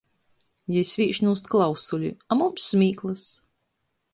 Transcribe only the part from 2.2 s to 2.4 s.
a